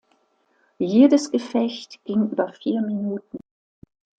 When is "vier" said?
2.53-2.81